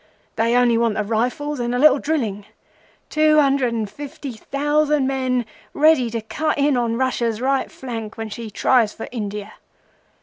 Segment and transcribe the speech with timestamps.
[0.35, 2.47] They only want the rifles and a little drilling.
[3.11, 8.29] Two hundred and fifty thousand men, ready to cut in on Russia's right flank when
[8.29, 9.53] she tries for India!